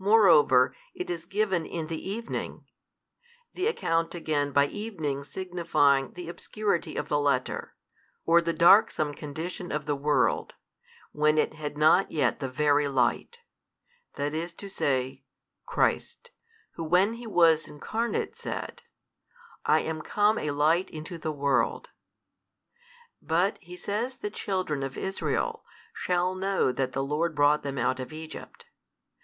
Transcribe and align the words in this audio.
Moreover 0.00 0.74
it 0.92 1.08
is 1.08 1.24
given 1.24 1.64
in 1.64 1.86
the 1.86 2.10
evening: 2.10 2.66
the 3.54 3.68
account 3.68 4.12
again 4.12 4.50
by 4.50 4.66
evening 4.66 5.22
signifying 5.22 6.14
the 6.14 6.28
obscurity 6.28 6.96
of 6.96 7.06
the 7.06 7.20
letter, 7.20 7.76
or 8.24 8.40
the 8.40 8.52
darksome 8.52 9.14
condition 9.14 9.70
of 9.70 9.86
the 9.86 9.94
world, 9.94 10.54
when 11.12 11.38
it 11.38 11.54
had 11.54 11.78
not 11.78 12.10
yet 12.10 12.40
the 12.40 12.48
Very 12.48 12.88
Light, 12.88 13.38
i. 14.18 14.26
e.,. 14.26 15.24
Christ, 15.64 16.32
who 16.72 16.82
when 16.82 17.14
He 17.14 17.26
was 17.28 17.68
Incarnate 17.68 18.36
said, 18.36 18.82
I 19.64 19.78
am 19.78 20.02
come 20.02 20.38
a 20.38 20.50
Light 20.50 20.90
into 20.90 21.18
the 21.18 21.30
world. 21.30 21.90
But 23.22 23.58
He 23.60 23.76
says 23.76 24.16
the 24.16 24.28
children 24.28 24.82
of 24.82 24.98
Israel 24.98 25.64
shall 25.94 26.34
know 26.34 26.72
that 26.72 26.90
the 26.90 27.04
Lord 27.04 27.36
brought 27.36 27.62
them 27.62 27.78
out 27.78 28.00
of 28.00 28.12
Egypt. 28.12 28.66